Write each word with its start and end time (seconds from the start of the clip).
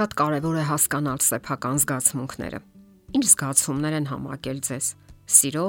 շատ 0.00 0.14
կարևոր 0.16 0.56
է 0.56 0.62
հասկանալ 0.64 1.18
սեփական 1.20 1.78
զգացմունքները։ 1.82 2.58
Ինչ 3.18 3.24
զգացումներ 3.30 3.96
են 3.98 4.06
համակել 4.08 4.60
ձեզ՝ 4.64 4.86
սիրո, 5.36 5.64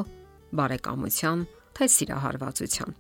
բարեկամության, 0.56 1.42
թե 1.76 1.88
սիրահարվածության։ 1.96 2.96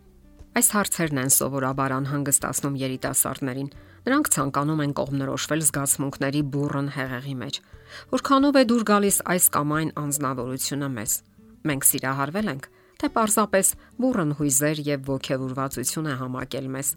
Այս 0.59 0.68
հարցերն 0.76 1.22
են 1.22 1.32
սովորաբար 1.32 1.96
անհանգստացնում 2.02 2.76
երիտասարդներին։ 2.82 3.70
Նրանք 4.12 4.32
ցանկանում 4.36 4.84
են 4.84 4.96
կողմնորոշվել 5.00 5.64
զգացմունքների 5.72 6.41
բուրըն 6.52 6.91
հեղեղի 7.00 7.36
մեջ։ 7.40 7.62
Որքանով 8.12 8.59
է 8.59 8.63
դուր 8.68 8.84
գալիս 8.91 9.18
այս 9.32 9.45
կամ 9.55 9.73
այն 9.80 9.90
անznավորությունը 10.04 10.90
մեզ։ 11.00 11.12
Մենք 11.72 11.88
սիրահարվել 11.91 12.52
ենք, 12.52 12.63
թե 13.00 13.08
պարզապես 13.16 13.68
բուրըն 14.04 14.36
հույզեր 14.41 14.84
եւ 14.91 15.12
ողքեվորվածություն 15.16 16.12
է 16.12 16.16
համակել 16.26 16.68
մեզ 16.76 16.95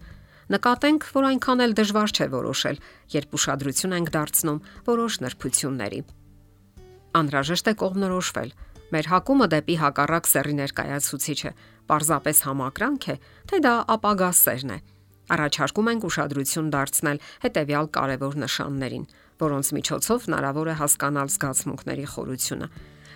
Նկատենք, 0.53 1.07
որ 1.15 1.25
այնքան 1.31 1.63
էլ 1.65 1.73
դժվար 1.79 2.11
չէ 2.13 2.27
որոշել, 2.35 2.79
երբ 3.15 3.37
ուշադրություն 3.39 3.95
ենք 3.97 4.11
դարձնում 4.13 4.59
որոշ 4.89 5.15
նրբությունների։ 5.25 6.01
Անհրաժեշտ 7.17 7.71
է 7.71 7.75
կողմնորոշվել։ 7.81 8.51
Մեր 8.93 9.09
հակումը 9.09 9.47
դեպի 9.55 9.77
հակառակ 9.81 10.29
սերի 10.29 10.55
ներկայացուցիչը 10.61 11.53
պարզապես 11.89 12.43
համակրանք 12.45 13.09
է, 13.09 13.17
թե 13.49 13.61
դա 13.65 13.75
ապագա 13.95 14.31
սերն 14.45 14.75
է։ 14.75 14.79
Առաջարկում 15.35 15.89
ենք 15.95 16.05
ուշադրություն 16.05 16.69
դարձնել 16.75 17.23
հետևյալ 17.45 17.87
կարևոր 17.97 18.35
նշաններին, 18.45 19.09
որոնց 19.41 19.67
միջոցով 19.81 20.29
հնարավոր 20.29 20.69
է 20.69 20.77
հասկանալ 20.85 21.29
զգացմունքների 21.33 22.07
խորությունը։ 22.13 22.69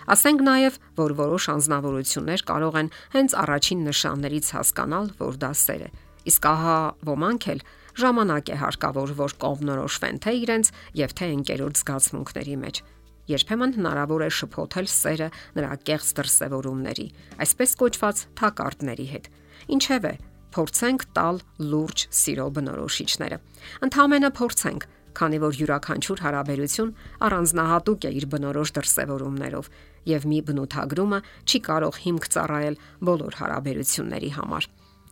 Ասենք 0.09 0.39
նաև, 0.49 0.81
որ 0.97 1.11
որոշ 1.21 1.43
անznավորություններ 1.53 2.43
կարող 2.49 2.81
են 2.81 2.93
հենց 3.13 3.39
առաջին 3.45 3.87
նշաններից 3.93 4.53
հասկանալ, 4.57 5.11
որ 5.21 5.37
դա 5.37 5.51
սեր 5.53 5.83
է 5.85 5.89
Իսկ 6.27 6.47
ահա 6.49 6.77
ոմանք 7.07 7.47
էլ 7.53 7.61
ժամանակ 7.99 8.49
է 8.49 8.57
հարկավոր, 8.59 9.13
որ 9.19 9.35
կողմնորոշվեն 9.43 10.19
թե 10.23 10.33
իրենց 10.43 10.71
եւ 10.99 11.13
թե 11.19 11.27
ընկերոջ 11.39 11.79
զգացմունքների 11.79 12.55
մեջ։ 12.63 12.81
Երբեմն 13.29 13.73
հնարավոր 13.77 14.21
է 14.25 14.29
շփոթել 14.39 14.87
սերը 14.89 15.27
նրա 15.59 15.73
կեղծ 15.85 16.07
դրսևորումների, 16.19 17.07
այսպես 17.45 17.75
կոչված 17.79 18.21
թակարդների 18.39 19.07
հետ։ 19.09 19.27
Ինչևէ, 19.75 20.13
փորձենք 20.55 21.03
տալ 21.13 21.41
լուրջ 21.61 22.05
սիրո 22.19 22.47
բնորոշիչները։ 22.57 23.37
Ընդհանրապես 23.85 24.33
փորձենք, 24.39 24.87
քանի 25.19 25.39
որ 25.43 25.57
յուրաքանչյուր 25.59 26.21
հարաբերություն 26.25 26.91
առանձնահատուկ 27.27 28.05
է 28.09 28.11
իր 28.19 28.25
բնորոշ 28.33 28.73
դրսևորումներով 28.77 29.69
եւ 30.09 30.27
մի 30.31 30.39
բնութագրումը 30.49 31.19
չի 31.49 31.59
կարող 31.69 31.99
հիմք 32.05 32.27
ծառայել 32.33 32.79
բոլոր 33.09 33.37
հարաբերությունների 33.39 34.31
համար։ 34.39 34.69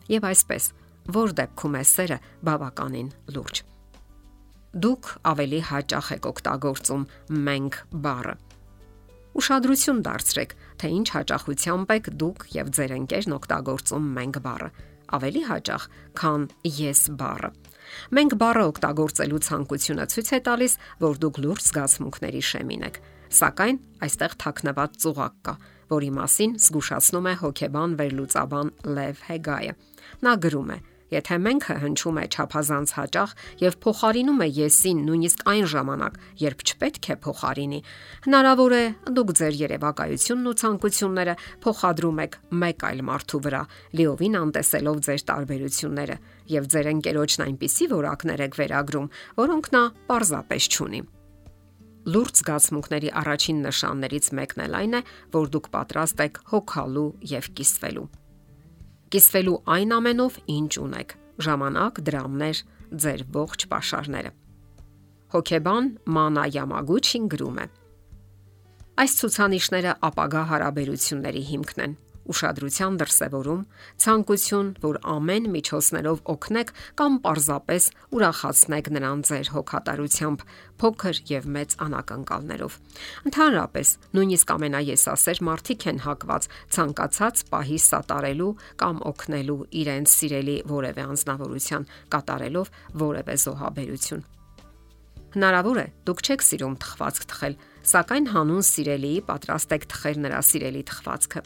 Եվ 0.08 0.28
այսպես, 0.32 0.70
որ 1.16 1.34
դեպքում 1.40 1.78
է 1.78 1.84
սերը 1.92 2.18
բավականին 2.48 3.08
լուրջ։ 3.36 3.62
Դուք 4.84 5.10
ավելի 5.32 5.60
հաճախ 5.70 6.12
եք 6.18 6.28
օգտագործում 6.28 7.08
մենք 7.48 7.80
բառը։ 8.04 8.34
Ուշադրություն 9.38 10.02
դարձրեք, 10.08 10.52
թե 10.82 10.88
ինչ 10.98 11.08
հաճախությամբ 11.14 11.92
եք 11.98 12.12
դուք 12.20 12.46
եւ 12.58 12.70
ձեր 12.78 12.94
ընկերն 12.98 13.34
օգտագործում 13.38 14.08
մենք 14.18 14.40
բառը 14.44 14.70
ավելի 15.14 15.42
հաճախ, 15.48 15.84
քան 16.18 16.44
ես 16.78 17.00
բառը։ 17.18 17.50
Մենք 18.18 18.34
բառը 18.40 18.64
օգտագործելու 18.68 19.40
ցանկությունը 19.48 20.04
ցույց 20.12 20.28
է 20.36 20.40
տալիս, 20.48 20.72
որ 21.04 21.20
դուք 21.24 21.40
լուրջ 21.44 21.62
զգացմունքների 21.68 22.42
շեմին 22.48 22.84
եք։ 22.88 23.00
Սակայն 23.38 23.78
այստեղ 24.04 24.36
թաքնված 24.44 24.98
ծուղակ 25.04 25.34
կա, 25.48 25.54
որի 25.88 26.10
մասին 26.18 26.54
զգուշացնում 26.64 27.28
է 27.28 27.34
հոկեբան 27.42 27.96
վերլուծաբան 27.98 28.72
Լև 28.98 29.24
Հեգայը։ 29.28 29.74
Նա 30.28 30.32
գրում 30.44 30.72
է. 30.76 30.78
Եթե 31.08 31.36
մենքը 31.40 31.74
հնչում 31.82 32.18
է 32.20 32.24
ճափազանց 32.34 32.90
հաճախ 32.98 33.30
եւ 33.62 33.76
փոխարինում 33.84 34.42
է 34.44 34.48
եսին 34.58 34.98
նույնիսկ 35.08 35.44
այն 35.52 35.68
ժամանակ, 35.72 36.18
երբ 36.42 36.64
չպետք 36.68 37.08
է 37.08 37.16
փոխարինի, 37.24 37.80
հնարավոր 38.28 38.74
է 38.76 38.82
դուք 39.16 39.32
ձեր 39.40 39.56
երևակայությունն 39.62 40.50
ու 40.52 40.56
ցանկությունները 40.62 41.34
փոխադրում 41.64 42.22
եք 42.28 42.38
մեկ 42.60 42.86
այլ 42.92 43.02
մարդու 43.08 43.42
վրա, 43.48 43.62
լիովին 43.96 44.38
անտեսելով 44.44 45.00
ձեր 45.08 45.24
տարբերությունները 45.32 46.16
եւ 46.58 46.68
ձեր 46.76 46.92
ընկերոջն 46.92 47.44
այնպիսի 47.48 47.90
որակներ 47.96 48.44
եք 48.48 48.58
վերագրում, 48.60 49.10
որոնք 49.40 49.72
նա 49.78 49.82
պարզապես 50.12 50.70
չունի։ 50.76 51.02
Լուրջ 52.08 52.38
զգացմունքների 52.40 53.10
առաջին 53.20 53.58
նշաններից 53.68 54.30
մեկն 54.38 54.64
էլ 54.68 54.78
այն 54.78 54.96
է, 54.96 55.02
որ 55.34 55.52
դուք 55.56 55.68
պատրաստ 55.76 56.24
եք 56.28 56.40
հոգալու 56.54 57.10
եւ 57.36 57.52
կիսվելու 57.58 58.08
կիսվելու 59.12 59.56
այն 59.74 59.94
ամենով, 59.98 60.38
ինչ 60.54 60.72
ունեք՝ 60.84 61.14
ժամանակ, 61.46 62.00
դրամներ, 62.08 62.62
ձեր 63.04 63.24
ողջ 63.36 63.66
pašարները։ 63.72 64.32
Հոկեբան 65.34 65.88
Մանա 66.16 66.44
Յամագուչին 66.56 67.30
գրում 67.32 67.58
է. 67.62 67.66
Այս 68.98 69.12
ցուցանիշները 69.20 69.96
ապագա 70.08 70.42
հարաբերությունների 70.52 71.42
հիմքն 71.52 71.84
են 71.84 71.96
ուշադրության 72.32 72.96
դրսևորում, 73.00 73.62
ցանկություն, 74.04 74.68
որ 74.84 74.98
ամեն 75.14 75.48
միջոցներով 75.54 76.22
օգնեք 76.34 76.72
կամ 77.00 77.18
պարզապես 77.24 77.88
ուրախացնեք 78.18 78.90
նրան 78.98 79.22
ձեր 79.28 79.50
հոգատարությամբ, 79.56 80.44
փոքր 80.78 81.20
եւ 81.32 81.48
մեծ 81.58 81.76
անակնկալներով։ 81.88 82.78
Ընդհանրապես, 83.28 83.88
նույնիսկ 84.18 84.48
ամենաեսասեր 84.58 85.42
մարդիկ 85.48 85.86
են 85.88 86.02
հակված 86.06 86.48
ցանկացած 86.78 87.44
պահի 87.52 87.78
սատարելու 87.88 88.52
կամ 88.82 89.04
օգնելու 89.12 89.60
իրենց 89.82 90.16
սիրելի 90.18 90.56
որևէ 90.78 91.06
անznավորության 91.18 91.88
կատարելով 92.14 92.74
որևէ 93.08 93.38
զոհաբերություն։ 93.48 94.26
Հնարավոր 95.28 95.78
է, 95.82 95.86
դուք 96.08 96.22
չեք 96.24 96.44
սիրում 96.46 96.76
թխվածք 96.82 97.26
թխել, 97.28 97.58
սակայն 97.92 98.30
հանուն 98.32 98.64
սիրելիի 98.70 99.20
պատրաստ 99.28 99.76
եք 99.76 99.86
թխել 99.92 100.20
նրա 100.24 100.40
սիրելի 100.48 100.82
թխվածքը։ 100.88 101.42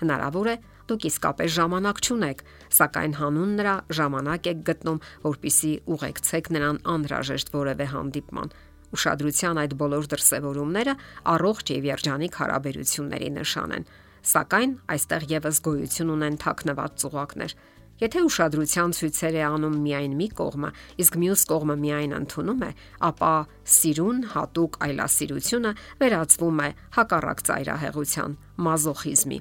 Հնարավոր 0.00 0.48
է 0.50 0.56
դուք 0.90 1.06
իսկապես 1.10 1.52
ժամանակ 1.54 2.00
չունեք, 2.02 2.42
սակայն 2.74 3.12
հանուն 3.20 3.52
նրա 3.60 3.74
ժամանակ 3.98 4.48
եք 4.50 4.62
գտնում, 4.70 5.00
որpիսի 5.26 5.72
ուղեկցեք 5.94 6.50
նրան 6.56 6.78
անհրաժեշտ 6.94 7.52
որևէ 7.54 7.86
հանդիպման։ 7.94 8.54
Ուշադրության 8.90 9.60
այդ 9.62 9.74
բոլոր 9.80 10.08
դրսևորումները 10.10 10.94
առողջ 11.30 11.72
եւ 11.76 11.84
երջանիկ 11.90 12.38
հարաբերությունների 12.40 13.28
նշան 13.38 13.74
են, 13.76 13.84
սակայն 14.30 14.72
այստեղ 14.94 15.26
եւս 15.30 15.60
գոյություն 15.68 16.10
ունեն 16.16 16.40
թաքնված 16.42 16.96
ծուղակներ։ 17.04 17.54
Եթե 18.00 18.20
ուշադրության 18.24 18.94
ցույցեր 18.96 19.34
է 19.36 19.42
անում 19.44 19.76
միայն 19.84 20.14
մի 20.16 20.28
կողմը, 20.40 20.70
իսկ 21.04 21.18
մյուս 21.20 21.42
կողմը 21.52 21.76
միայն 21.84 22.16
ընդունում 22.16 22.64
է, 22.64 22.70
ապա 23.10 23.34
սիրուն 23.76 24.24
հատուկ 24.32 24.80
այլասիրությունը 24.88 25.76
վերածվում 26.00 26.64
է 26.64 26.68
հակառակ 26.96 27.46
ծայրահեղության, 27.50 28.36
մազոխիզմի 28.70 29.40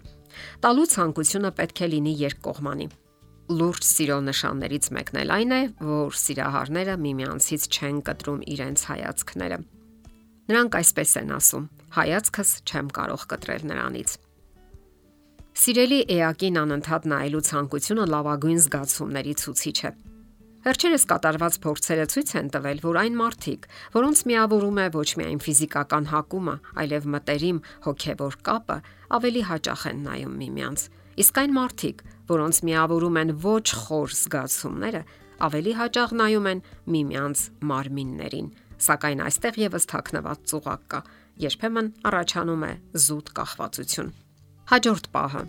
Տալու 0.64 0.88
ցանկությունը 0.94 1.52
պետք 1.60 1.82
է 1.86 1.88
լինի 1.94 2.14
երկկողմանի։ 2.20 2.88
Լուրջ 3.50 3.86
սիրո 3.90 4.18
նշաններից 4.30 4.88
մեկն 4.94 5.20
էլ 5.24 5.32
այն 5.36 5.54
է, 5.58 5.62
որ 5.82 6.18
սիրահարները 6.22 6.96
միմյանցից 7.06 7.64
չեն 7.74 8.02
կտրում 8.10 8.42
իրենց 8.54 8.84
հայացքները։ 8.90 9.58
Նրանք 10.50 10.78
այսպես 10.80 11.12
են 11.24 11.34
ասում. 11.40 11.66
հայացքս 11.90 12.50
չեմ 12.70 12.88
կարող 12.94 13.22
կտրել 13.34 13.64
նրանից։ 13.70 14.10
Սիրելի 15.60 16.00
էակին 16.14 16.60
անընդհատ 16.62 17.08
նայելու 17.10 17.42
ցանկությունը 17.50 18.06
լավագույն 18.14 18.62
զգացումների 18.66 19.34
ցուցիչ 19.42 19.78
է։ 19.90 19.92
Վերջերս 20.60 21.06
կատարված 21.08 21.56
փորձերը 21.64 22.06
ցույց 22.12 22.32
են 22.36 22.48
տվել, 22.52 22.80
որ 22.84 22.98
այն 23.00 23.14
մարդիկ, 23.16 23.68
որոնց 23.96 24.22
միավորում 24.28 24.80
է 24.84 24.88
ոչ 24.92 25.10
միայն 25.20 25.40
ֆիզիկական 25.46 26.08
հակումը, 26.12 26.56
այլև 26.84 27.06
մտերիմ 27.14 27.62
հոգևոր 27.86 28.36
կապը, 28.50 28.78
ավելի 29.20 29.44
հաճախ 29.50 29.86
են 29.90 30.02
նայում 30.10 30.36
միմյանց։ 30.44 30.84
Իսկ 31.24 31.40
այն 31.40 31.56
մարդիկ, 31.56 32.04
որոնց 32.34 32.60
միավորում 32.70 33.20
են 33.24 33.32
ոչ 33.46 33.68
խոր 33.88 34.16
զգացումները, 34.20 35.02
ավելի 35.48 35.74
հաճախ 35.80 36.10
նայում 36.20 36.50
են 36.52 36.64
միմյանց 36.92 37.46
մարմիններին։ 37.72 38.50
Սակայն 38.80 39.24
այստեղ 39.30 39.60
եւս 39.64 39.88
թաքնված 39.92 40.44
ծուղակ 40.52 40.84
կա։ 40.92 41.00
Երբեմն 41.40 41.88
առաջանում 42.10 42.64
է 42.68 42.74
զուտ 43.00 43.32
կախվածություն։ 43.40 44.12
Հաջորդ 44.70 45.08
պահը. 45.16 45.44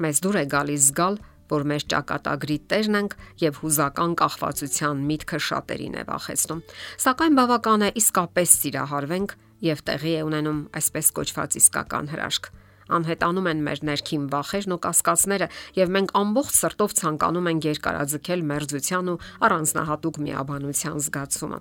Մեզ 0.00 0.20
դուր 0.24 0.36
է 0.40 0.44
գալիս 0.54 0.84
զգալ, 0.88 1.16
որ 1.50 1.66
մեր 1.70 1.84
ճակատագրի 1.92 2.56
տերն 2.70 2.98
ենք 3.00 3.18
եւ 3.42 3.60
հուզական 3.64 4.16
կախվածության 4.20 5.04
միտքը 5.10 5.40
շատերին 5.50 5.98
է 6.00 6.04
վախեցնում։ 6.10 6.64
Սակայն 7.04 7.38
բավական 7.40 7.86
է 7.86 7.92
իսկապես 8.00 8.56
սիրահարվենք 8.60 9.36
եւ 9.70 9.84
տեղի 9.90 10.14
է 10.16 10.24
ունենում 10.30 10.60
այսպես 10.80 11.14
կոչված 11.20 11.60
իսկական 11.60 12.12
հրաշք 12.14 12.52
անհետանում 12.90 13.48
են 13.50 13.60
մեր 13.66 13.82
ներքին 13.86 14.22
վախերն 14.34 14.74
ու 14.74 14.80
կասկածները 14.86 15.48
եւ 15.78 15.92
մենք 15.94 16.14
ամբողջ 16.20 16.54
սրտով 16.58 16.94
ցանկանում 17.00 17.50
ենք 17.50 17.68
երկարաձգել 17.70 18.42
մերձության 18.50 19.10
ու 19.14 19.20
առանձնահատուկ 19.46 20.16
միաբանության 20.26 20.98
զգացումը։ 21.06 21.60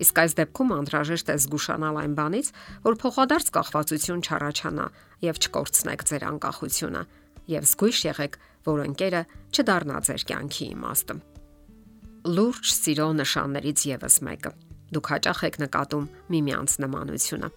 Իսկ 0.00 0.20
այս 0.20 0.34
դեպքում 0.38 0.70
անհրաժեշտ 0.76 1.30
է 1.30 1.36
զգուշանալ 1.44 1.96
այն 2.00 2.12
բանից, 2.16 2.46
որ 2.88 2.94
փոխադարձ 3.00 3.50
կախվածություն 3.56 4.22
չառաջանա 4.24 4.86
եւ 5.28 5.40
չկորցնեք 5.44 6.04
ձեր 6.08 6.24
անկախությունը 6.30 7.02
եւ 7.50 7.66
զգույշ 7.68 7.98
եղեք, 8.08 8.38
որ 8.66 8.82
ընկերը 8.86 9.22
չդառնա 9.54 10.00
ձեր 10.08 10.24
կյանքի 10.30 10.66
իմաստը։ 10.74 11.16
Լուրջ 12.36 12.72
սիրո 12.76 13.06
նշաններից 13.20 13.84
եւս 13.90 14.16
մեկը։ 14.26 14.52
Դուք 14.90 15.10
հաճախ 15.14 15.40
եք 15.48 15.56
նկատում 15.62 16.08
միմյանց 16.34 16.74
նմանությունը։ 16.84 17.48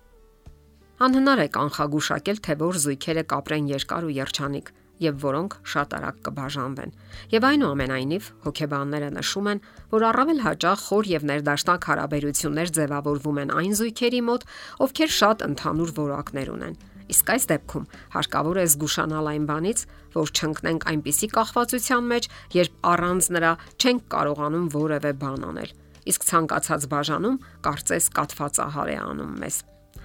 Անհնար 1.03 1.39
է 1.43 1.47
կանխագուշակել, 1.57 2.39
թե 2.45 2.55
որ 2.61 2.79
զույգերը 2.83 3.23
կապրեն 3.33 3.69
երկար 3.73 4.07
ու 4.07 4.13
երջանիկ 4.13 4.71
եւ 5.03 5.15
որոնք 5.23 5.55
շատ 5.73 5.95
արագ 5.97 6.19
կբաժանվեն։ 6.27 6.93
Եվ 7.33 7.47
այնուամենայնիվ 7.49 8.29
հոգեբանները 8.45 9.09
նշում 9.17 9.49
են, 9.51 9.61
որ 9.93 10.05
առավել 10.13 10.39
հաճախ 10.45 10.85
խոր 10.87 11.09
եւ 11.11 11.27
ներդաշնակ 11.33 11.87
հարաբերություններ 11.91 12.73
ձևավորվում 12.77 13.41
են 13.43 13.53
այն 13.57 13.77
զույգերի 13.81 14.21
մոտ, 14.29 14.45
ովքեր 14.85 15.13
շատ 15.17 15.45
ընդհանուր 15.49 15.95
որակներ 15.97 16.53
ունեն 16.53 16.77
Իսկ 17.11 17.31
այս 17.33 17.45
դեպքում 17.51 17.87
հարկավոր 18.13 18.59
է 18.61 18.65
զգուշանալ 18.73 19.29
այն 19.33 19.45
բանից, 19.49 19.83
որ 20.13 20.31
չընկնենք 20.37 20.87
այնպիսի 20.93 21.27
կախվածության 21.33 22.07
մեջ, 22.13 22.29
երբ 22.53 22.73
առանց 22.93 23.29
նրա 23.35 23.51
չենք 23.83 24.07
կարողանում 24.13 24.67
որևէ 24.73 25.11
բան 25.23 25.45
անել։ 25.49 25.71
Իսկ 26.03 26.25
ցանկացած 26.29 26.87
բաժանում 26.93 27.37
կարծես 27.63 28.09
կատվածահար 28.17 28.89
է 28.93 28.97
անում 29.03 29.35
մեզ։ 29.43 29.57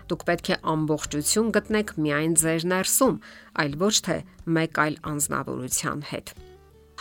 Դուք 0.09 0.23
պետք 0.29 0.49
է 0.49 0.56
ամբողջություն 0.73 1.49
գտնեք 1.53 1.91
միայն 2.00 2.35
ձեր 2.41 2.65
ներսում, 2.73 3.17
այլ 3.61 3.75
ոչ 3.83 3.95
թե 4.09 4.17
մեկ 4.56 4.81
այլ 4.85 4.95
անznավորության 5.12 6.00
հետ։ 6.12 6.33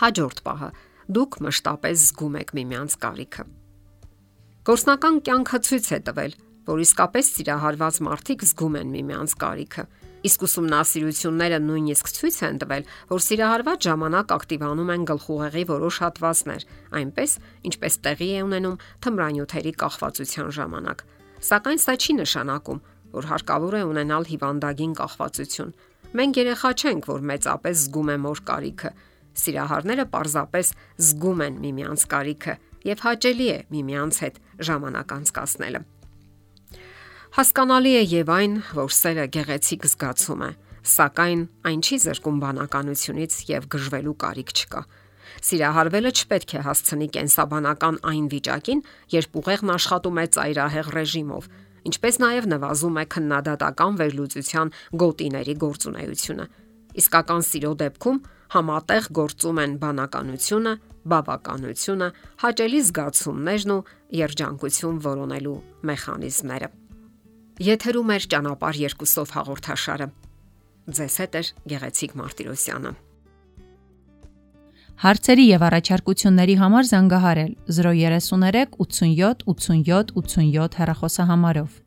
Հաջորդ 0.01 0.41
պահը՝ 0.47 0.69
դուք 1.17 1.37
մշտապես 1.47 2.03
զգում 2.07 2.35
եք 2.41 2.51
միմյանց 2.57 2.97
կարիքը։ 3.05 3.45
Գործնական 4.67 5.21
կյանքը 5.23 5.59
ցույց 5.67 5.87
է 5.87 5.99
տվել, 6.09 6.33
որ 6.67 6.83
իսկապես 6.83 7.31
սիրահարված 7.37 7.99
մարդիկ 8.07 8.43
զգում 8.47 8.77
են 8.77 8.91
միմյանց 8.97 9.33
կարիքը։ 9.43 9.83
Իսկ 10.27 10.43
ուսումնասիրությունները 10.47 11.57
նույնիսկ 11.63 12.07
ցույց 12.17 12.37
են 12.47 12.57
տվել, 12.63 12.85
որ 13.11 13.21
սիրահարված 13.27 13.87
ժամանակ 13.87 14.31
ակտիվանում 14.37 14.91
են 14.97 15.03
գլխուղեղի 15.07 15.63
որոշ 15.71 15.99
հատվածներ, 16.03 16.65
այնպես 16.97 17.31
ինչպես 17.69 17.97
տեղի 18.07 18.29
է 18.33 18.41
ունենում 18.47 18.79
թմրանյութերի 19.07 19.73
կախվածության 19.83 20.49
ժամանակ։ 20.57 21.03
Սակայն 21.47 21.81
սա 21.85 21.93
չի 22.01 22.13
նշանակում, 22.17 22.81
որ 23.13 23.29
հարկավոր 23.31 23.77
է 23.77 23.83
ունենալ 23.87 24.23
հիվանդագին 24.31 24.95
կախվածություն։ 24.97 25.75
Մենք 26.17 26.39
երեխա 26.41 26.71
չենք, 26.81 27.11
որ 27.13 27.27
մեծապես 27.31 27.83
զգում 27.87 28.09
է 28.09 28.17
մոր 28.25 28.41
կարիքը։ 28.47 28.91
Սիրահարները 29.37 30.05
պարզապես 30.17 30.71
զգում 31.07 31.43
են 31.47 31.59
միմյանց 31.67 32.07
կարիքը 32.15 32.57
եւ 32.87 33.05
հաճելի 33.05 33.47
է 33.53 33.59
միմյանց 33.75 34.23
հետ 34.25 34.41
ժամանակ 34.71 35.13
անցկасնելը։ 35.17 35.83
Հասկանալի 37.37 37.91
է 37.93 37.99
եւ 38.09 38.29
այն, 38.33 38.53
որ 38.73 38.93
սերը 38.97 39.23
գեղեցիկ 39.35 39.83
զգացում 39.85 40.39
է, 40.41 40.47
սակայն 40.89 41.41
այն 41.69 41.81
չի 41.85 41.97
զրկում 42.01 42.37
բանականությունից 42.41 43.35
եւ 43.45 43.67
գժվելու 43.75 44.13
կարիք 44.23 44.53
չկա։ 44.57 44.81
Սիրահարվելը 45.45 46.11
չպետք 46.17 46.55
է 46.57 46.63
հասցնի 46.65 47.07
կենսաբանական 47.13 47.99
այն 48.09 48.25
վիճակին, 48.31 48.81
երբ 49.13 49.37
ուղեղն 49.37 49.73
աշխատում 49.75 50.17
է 50.17 50.25
ծայրահեղ 50.33 50.89
ռեժիմով, 50.97 51.49
ինչպես 51.93 52.19
նաև 52.25 52.49
նվազում 52.57 52.97
է 52.97 53.05
քննադատական 53.13 54.01
վերլուծության 54.01 54.73
գոտիների 54.97 55.55
գործունեությունը։ 55.61 56.49
Իսկական 56.97 57.47
սիրո 57.51 57.73
դեպքում 57.85 58.19
համատեղ 58.57 59.11
գործում 59.21 59.61
են 59.67 59.77
բանականությունը, 59.85 60.73
բավականությունը, 61.13 62.09
հաճելի 62.47 62.81
զգացումներն 62.89 63.77
ու 63.77 63.79
երջանկություն 64.25 64.99
որոնելու 65.05 65.57
մեխանիզմները։ 65.91 66.73
Եթերում 67.57 68.11
է 68.13 68.17
ճանապար 68.29 68.77
երկուսով 68.83 69.31
հաղորդաշարը։ 69.33 70.07
Ձեզ 70.97 71.15
հետ 71.21 71.37
է 71.37 71.41
Գեղեցիկ 71.71 72.11
Մարտիրոսյանը։ 72.19 72.91
Հարցերի 74.97 75.45
եւ 75.47 75.65
առաջարկությունների 75.67 76.55
համար 76.61 76.87
զանգահարել 76.91 77.51
033 77.79 78.77
87 78.77 79.43
87 79.49 80.13
87 80.21 80.77
հեռախոսահամարով։ 80.81 81.86